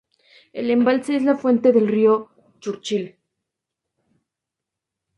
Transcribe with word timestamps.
El 0.51 0.71
embalse 0.71 1.15
es 1.15 1.21
la 1.21 1.37
fuente 1.37 1.71
del 1.71 1.87
río 1.87 2.31
Churchill. 2.59 3.17